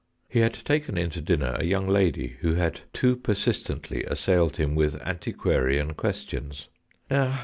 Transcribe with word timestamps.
He 0.27 0.39
had 0.39 0.55
taken 0.55 0.97
in 0.97 1.11
to 1.11 1.21
dinner 1.21 1.55
a 1.59 1.63
young 1.63 1.87
lady 1.87 2.37
who 2.39 2.55
had 2.55 2.81
too 2.91 3.15
persis 3.15 3.63
tently 3.63 4.03
assailed 4.07 4.57
him 4.57 4.73
with 4.73 4.99
antiquarian 5.03 5.93
questions. 5.93 6.69